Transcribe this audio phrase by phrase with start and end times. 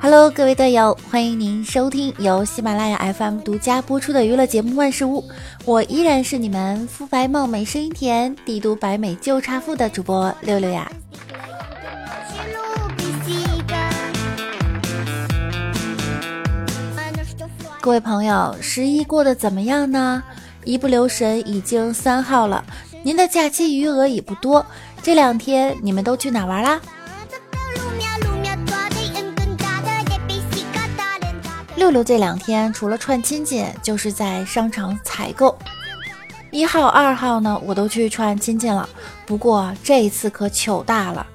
[0.00, 5.20] Hello，各位队友，欢迎您收听由喜马拉雅 FM 独家播出的娱乐节目《万事屋》，
[5.66, 10.90] 我依然是你们肤白貌美声音甜、帝都白美就差富的主播六六呀。
[17.82, 20.22] 各位朋友，十一过得怎么样呢？
[20.64, 22.64] 一不留神已经三号了。
[23.04, 24.64] 您的假期余额已不多，
[25.02, 26.80] 这两天你们都去哪玩啦？
[31.76, 35.54] 六六这两天除了串亲戚，就是在商场采购。
[36.50, 38.88] 一号、二号呢，我都去串亲戚了。
[39.26, 41.26] 不过这一次可糗大了，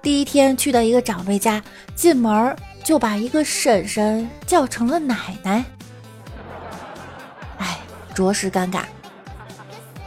[0.00, 1.60] 第一天去到一个长辈家，
[1.96, 5.64] 进门就把一个婶婶叫成了奶奶。
[7.56, 7.80] 哎，
[8.14, 8.82] 着实尴尬。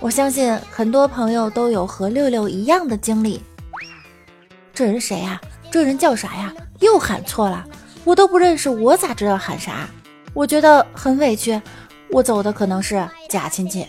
[0.01, 3.39] 我相信很多朋友都有和六六一样的经历。
[4.73, 5.39] 这人谁呀？
[5.69, 6.51] 这人叫啥呀？
[6.79, 7.63] 又喊错了。
[8.03, 9.87] 我都不认识，我咋知道喊啥？
[10.33, 11.61] 我觉得很委屈。
[12.09, 13.85] 我走的可能是假亲戚。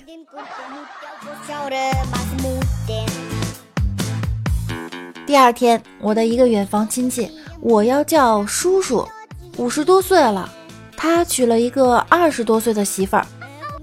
[5.26, 9.08] 第二天，我的一个远房亲戚，我要叫叔叔，
[9.56, 10.46] 五十多岁了，
[10.94, 13.26] 他娶了一个二十多岁的媳妇儿。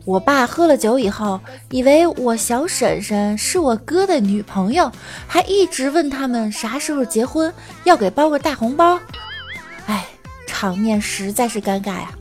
[0.10, 4.92] 我爸喝了酒以后，以为我小婶婶是我哥的女朋友，
[5.28, 9.00] 还一直问他们啥时候结婚，要给包个大红包。
[9.86, 10.08] 哎。
[10.48, 12.12] 场面实在是尴尬呀！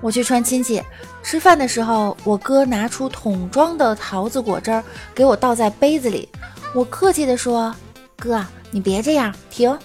[0.00, 0.80] 我去串亲戚，
[1.22, 4.82] 吃饭的时候，我哥拿出桶装的桃子果汁儿
[5.14, 6.26] 给我倒在杯子里。
[6.72, 7.74] 我客气地说
[8.16, 9.76] ：“哥，你别这样，停。”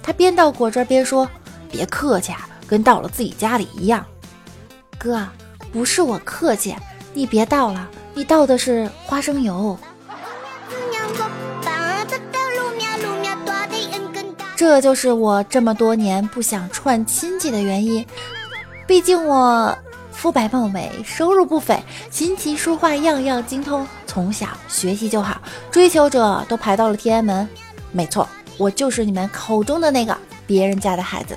[0.00, 1.28] 他边倒果汁边说
[1.70, 4.02] ：“别客气，啊，跟到了自己家里一样。”
[4.96, 5.28] 哥，
[5.70, 6.74] 不是我客气，
[7.12, 9.78] 你别倒了，你倒的是花生油。
[14.56, 18.06] 这就是我这么多年不想串亲戚的原因。
[18.86, 19.76] 毕竟我
[20.10, 21.78] 肤白貌美，收入不菲，
[22.10, 27.46] 琴棋书画样样精通，从小学习就好，追求者都排到了天安门。
[27.90, 30.16] 没错，我就是你们口中的那个
[30.46, 31.36] 别人家的孩子。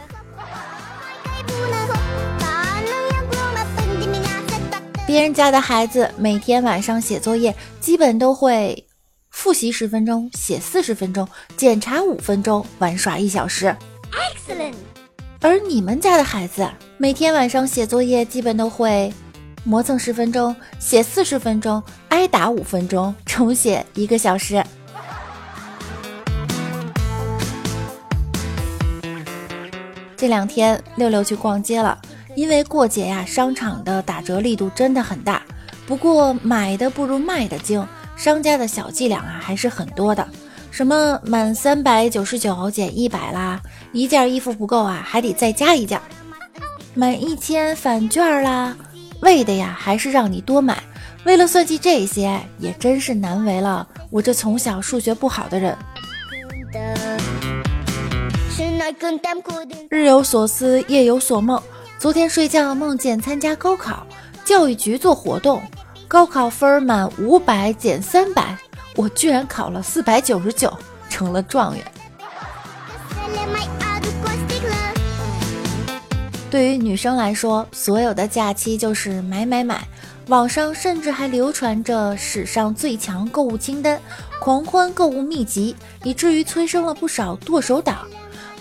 [5.15, 8.85] 别人家的孩子每天晚上写作业，基本都会。
[9.29, 13.73] 复习十分钟，写四十分钟，检查五分钟，玩耍一小时。
[14.11, 14.73] Excellent。
[15.39, 19.13] 而你们家的孩子每天晚上写作业，基本都会
[19.63, 24.61] 磨蹭十分钟，写四十分钟，挨打五分钟，重写一个小时。
[30.17, 31.97] 这两天六六去逛街了，
[32.35, 35.41] 因为过节呀，商场的打折力度真的很大，
[35.87, 37.85] 不过买的不如卖的精。
[38.17, 40.25] 商家的小伎俩啊，还是很多的，
[40.71, 45.99] 什么满三百九十九减一百啦，一件衣服不够啊，还得再加一件，
[46.93, 48.75] 满一千返券啦，
[49.19, 50.81] 为的呀还是让你多买。
[51.25, 55.77] 为了算计这些，也真是难为了我这从小数学不好的人。
[59.89, 61.61] 日有所思，夜有所梦。
[62.05, 64.05] 昨天睡觉梦见参加高考，
[64.45, 65.59] 教育局做活动。
[66.07, 68.55] 高考分满五百减三百，
[68.95, 70.71] 我居然考了四百九十九，
[71.09, 71.83] 成了状元。
[76.51, 79.83] 对于女生来说，所有的假期就是买买买。
[80.27, 83.99] 网上甚至还流传着史上最强购物清单、
[84.39, 88.05] 狂欢购物秘籍，以至于催生了不少剁手党。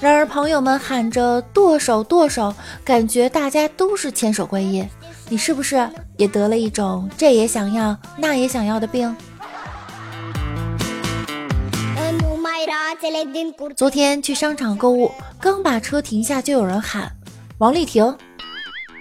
[0.05, 4.87] 然而，朋友们喊着剁手剁手，感觉大家都是千手观音。
[5.31, 5.89] 你是不是
[6.19, 9.17] 也得了一种这也想要那也想要的病？
[13.75, 17.11] 昨天去商场购物，刚把车停下，就有人喊
[17.57, 18.15] 王丽婷。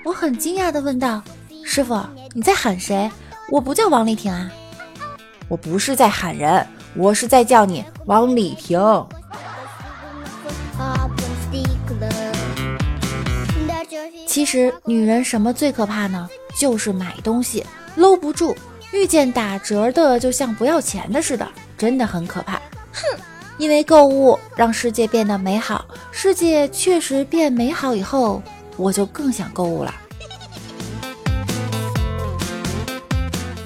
[0.06, 1.22] 我很惊讶地问道
[1.66, 2.00] ：“师傅，
[2.32, 3.12] 你在喊谁？
[3.52, 4.50] 我不叫王丽婷啊！
[5.50, 8.80] 我不是在喊人，我是在叫你王丽婷。”
[14.34, 16.28] 其实女人什么最可怕呢？
[16.58, 17.64] 就是买东西
[17.96, 18.56] 搂不住，
[18.92, 21.48] 遇见打折的就像不要钱的似的，
[21.78, 22.56] 真的很可怕。
[22.92, 23.20] 哼，
[23.60, 28.42] 因为购物让世界变得美好，世界确实变美好以后，
[28.76, 29.94] 我就更想购物了。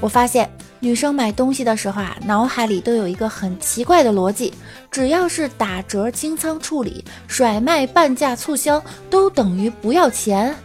[0.01, 0.51] 我发现
[0.87, 4.53] 女生买东西的时候啊，脑海里都有一个很奇怪的逻辑：
[4.89, 10.55] 只要是打折、清仓处理、甩卖、半价促销，都等于不要钱。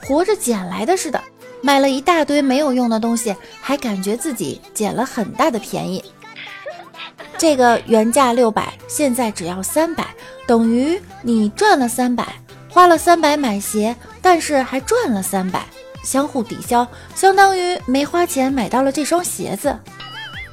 [0.00, 1.22] 活着捡来的似的，
[1.60, 6.02] 买了一大堆没有用的东西，还感觉自己捡了很大的便宜。
[7.36, 10.06] 这个原价六百，现在只要三百，
[10.46, 12.26] 等于你赚了三百，
[12.70, 15.66] 花了三百买鞋，但是还赚了三百，
[16.08, 19.78] 相互抵消，相当于没花钱买到了这双鞋子。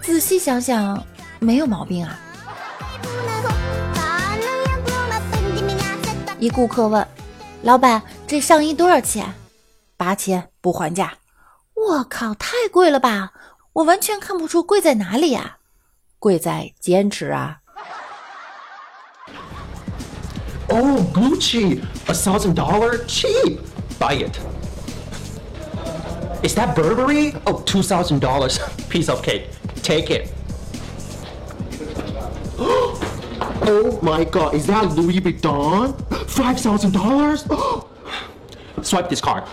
[0.02, 1.02] 仔细想想，
[1.40, 2.20] 没有毛病啊。
[6.40, 7.08] 一顾客问
[7.64, 9.34] ：“老板，这上衣多少钱？”
[9.96, 11.14] 八千，不还价。
[11.74, 13.32] 我靠，太贵了吧！
[13.72, 15.60] 我完全看不出贵在哪里呀。
[16.20, 17.60] 贵在坚持啊。
[20.68, 23.60] Oh, Gucci, a thousand dollar cheap.
[23.98, 24.38] Buy it.
[26.46, 27.34] Is that Burberry?
[27.34, 28.60] Oh, Oh, two thousand dollars
[28.90, 29.50] piece of cake.
[29.82, 30.32] Take it.
[33.68, 35.96] Oh my god, is that Louis Vuitton?
[36.30, 37.46] Five thousand dollars?
[38.84, 39.44] Swipe this card.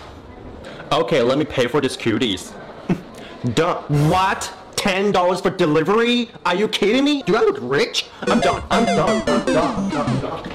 [0.91, 2.53] Okay, let me pay for these cuties.
[3.55, 3.81] Duh.
[4.13, 4.53] What?
[4.75, 6.29] Ten dollars for delivery?
[6.45, 7.23] Are you kidding me?
[7.23, 8.05] Do I look rich?
[8.21, 8.61] I'm done.
[8.69, 9.23] I'm done.
[9.27, 9.93] I'm done.
[9.95, 10.51] I'm done.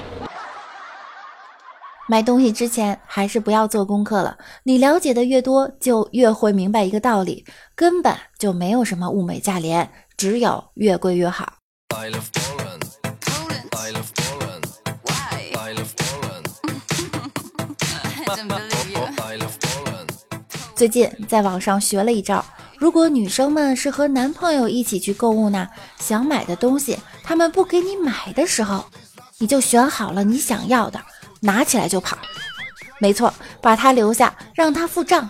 [2.11, 4.35] 买东西之前还是不要做功课了。
[4.63, 7.45] 你了解的越多，就越会明白一个道理：
[7.75, 11.53] 根本就没有什么物美价廉，只有越贵越好。
[20.75, 22.43] 最近在网上学了一招，
[22.79, 25.69] 如果女生们是和男朋友一起去购物呢，
[25.99, 28.83] 想买的东西他们不给你买的时候，
[29.37, 30.99] 你就选好了你想要的，
[31.39, 32.17] 拿起来就跑。
[32.99, 35.29] 没错，把他留下，让他付账。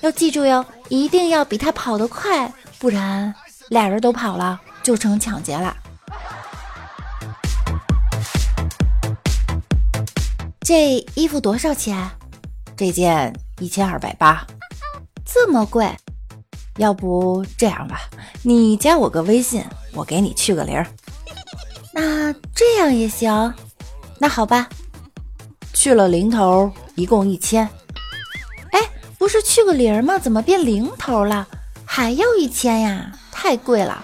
[0.00, 3.34] 要记住哟，一定要比他跑得快，不然
[3.68, 5.76] 俩人都跑了就成抢劫了。
[10.60, 12.10] 这衣服多少钱？
[12.76, 14.46] 这件一千二百八。
[15.24, 15.90] 这么贵，
[16.76, 18.00] 要不这样吧，
[18.42, 20.84] 你加我个微信，我给你去个零。
[21.92, 23.54] 那这样也行，
[24.18, 24.68] 那好吧，
[25.76, 27.68] 去了零头，一共一千。
[28.72, 28.80] 哎，
[29.18, 30.18] 不是去个零吗？
[30.18, 31.46] 怎么变零头了？
[31.84, 33.12] 还要一千呀？
[33.30, 34.02] 太贵了。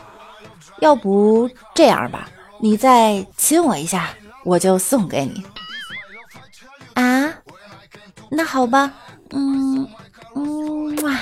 [0.81, 2.29] 要不这样吧，
[2.61, 4.11] 你再亲我一下，
[4.45, 5.43] 我就送给你。
[6.93, 7.33] 啊？
[8.31, 8.93] 那好吧，
[9.31, 9.89] 嗯。
[10.35, 11.19] 嗯哇，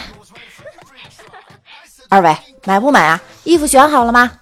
[2.08, 3.22] 二位买不买啊？
[3.44, 4.32] 衣服选好了吗？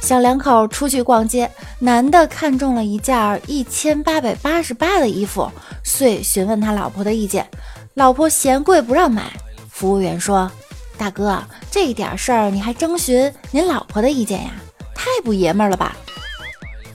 [0.00, 5.50] 小两口出去逛街，男的看中了一件一千八百八十八的衣服，
[5.84, 7.48] 遂询问他老婆的意见。
[7.94, 9.30] 老婆嫌贵不让买。
[9.70, 10.50] 服务员说
[10.96, 14.50] ：“大哥，这点事儿你还征询您老婆的意见呀？
[14.94, 15.94] 太不爷们儿了吧！”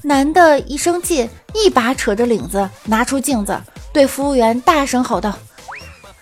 [0.02, 1.30] 男的一生气。
[1.54, 3.62] 一把扯着领子，拿出镜子，
[3.92, 5.38] 对服务员大声吼道：“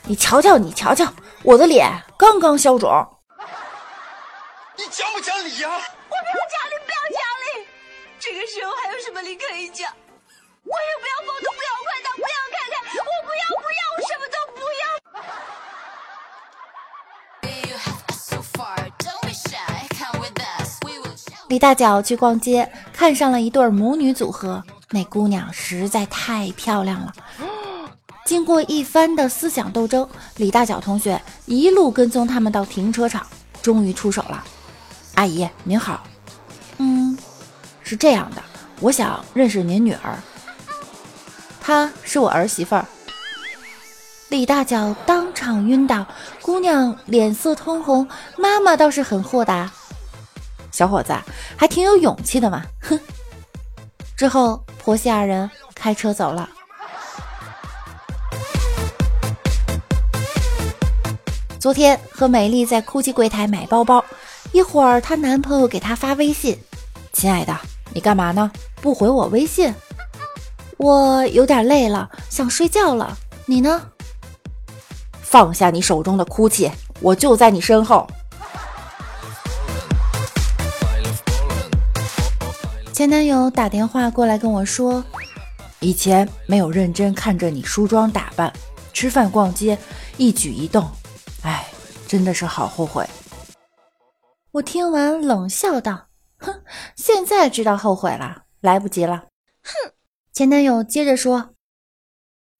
[0.05, 1.05] 你瞧瞧，你瞧瞧，
[1.43, 2.89] 我的脸刚刚消肿。
[4.75, 5.69] 你讲不讲理呀？
[5.69, 6.68] 我不要讲。
[8.19, 9.89] 这个时候还有什么理可以讲？
[10.63, 14.83] 我也不要风度，不要快打，不要看看，我不要，不要，我什么都不要。”
[21.47, 24.63] 李大脚去逛街，看上了一对母女组合。
[24.91, 27.13] 那姑娘实在太漂亮了。
[28.25, 33.25] 经过一番的思想斗争，李大脚同学一路跟踪他们到停车场，
[33.61, 34.43] 终于出手了。
[35.15, 36.03] 阿姨您好，
[37.89, 38.43] 是这样的，
[38.81, 40.15] 我想认识您女儿，
[41.59, 42.85] 她是我儿媳妇儿。
[44.27, 46.05] 李大脚当场晕倒，
[46.39, 49.71] 姑娘脸色通红，妈妈倒是很豁达，
[50.71, 51.15] 小伙子
[51.57, 52.99] 还挺有勇气的嘛，哼。
[54.15, 54.63] 之后。
[54.81, 56.49] 婆媳二人开车走了。
[61.59, 64.03] 昨天和美丽在 GUCCI 柜台买包包，
[64.51, 66.57] 一会儿她男朋友给她发微信
[67.13, 67.55] ：“亲爱的，
[67.93, 68.51] 你干嘛呢？
[68.81, 69.73] 不回我微信？
[70.77, 73.17] 我有点累了，想睡觉了。
[73.45, 73.81] 你呢？
[75.21, 78.07] 放下你手中的哭泣我就在你身后。”
[82.91, 85.03] 前男友打电话过来跟我说
[85.79, 88.51] ：“以前没有认真看着你梳妆打扮、
[88.91, 89.77] 吃饭、逛街，
[90.17, 90.85] 一举一动，
[91.43, 91.65] 哎，
[92.07, 93.07] 真的是好后悔。”
[94.51, 96.07] 我听完冷笑道
[96.39, 96.63] ：“哼，
[96.95, 99.25] 现在知道后悔了，来不及了。”
[99.63, 99.91] 哼。
[100.31, 101.55] 前男友接着说：“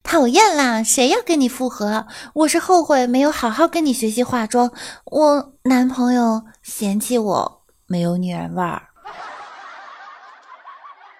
[0.04, 2.06] 讨厌啦，谁要跟你复合？
[2.34, 4.70] 我是后悔没有好好跟你学习化妆。
[5.06, 8.82] 我男朋友嫌弃我没有女人味儿。”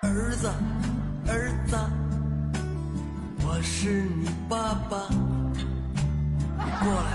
[0.03, 0.51] 儿子，
[1.29, 1.77] 儿子，
[3.47, 7.13] 我是你爸爸，你过来，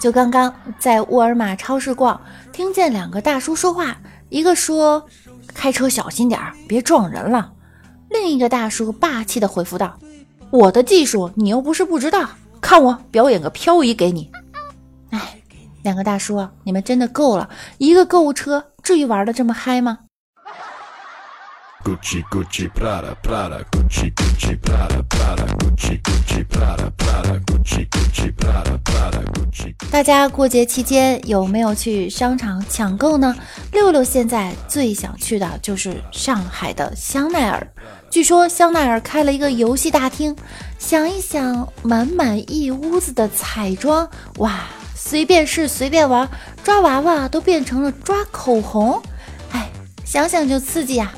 [0.00, 2.18] 就刚刚在沃尔玛超市逛，
[2.52, 3.96] 听见两个大叔说话，
[4.28, 5.06] 一个说
[5.54, 7.52] ：“开车小心点儿，别撞人了。”
[8.10, 9.98] 另一个大叔霸气的回复道
[10.50, 12.28] ：“我的技术你又不是不知道，
[12.60, 14.30] 看我表演个漂移给你。”
[15.10, 15.40] 哎，
[15.82, 17.48] 两个大叔，你们真的够了！
[17.78, 20.00] 一个购物车至于玩的这么嗨吗？
[29.90, 33.34] 大家过节期间有没有去商场抢购呢？
[33.78, 37.64] 六六现在最想去的就是上海的香奈儿，
[38.10, 40.36] 据说香奈儿开了一个游戏大厅，
[40.80, 44.62] 想一想，满满一屋子的彩妆，哇，
[44.96, 46.28] 随便试随便玩，
[46.64, 49.00] 抓娃娃都变成了抓口红，
[49.52, 49.70] 哎，
[50.04, 51.12] 想想就刺激呀！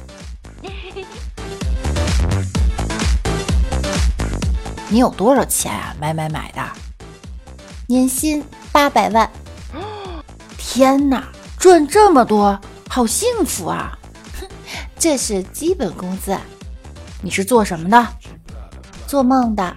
[4.90, 5.96] 你有多少钱啊？
[5.98, 6.62] 买买买的，
[7.86, 9.30] 年薪八百万！
[10.58, 11.26] 天哪，
[11.60, 13.92] 赚这么多，好幸福啊！
[14.40, 14.48] 哼，
[14.98, 16.34] 这是基本工资。
[17.20, 18.08] 你是做什么的？
[19.06, 19.76] 做梦的。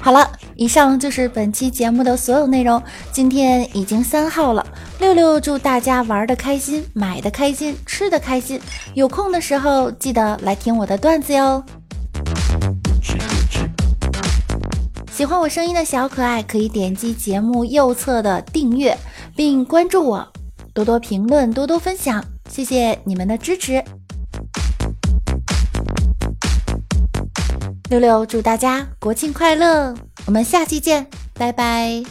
[0.00, 2.82] 好了，以上就是本期节目的所有内容。
[3.12, 4.66] 今天已经三号了，
[5.00, 8.58] 六六祝大家玩的开心，买的开心，吃的开心。
[8.94, 11.62] 有空的时候记得来听我的段子哟。
[15.20, 18.96] 喜欢我声音的小可爱可以点击节目右侧的订阅，
[19.36, 20.26] 并关注我，
[20.72, 23.84] 多多评论，多多分享，谢谢你们的支持。
[27.90, 29.94] 六六祝大家国庆快乐！
[30.24, 32.02] 我们下期见，拜拜。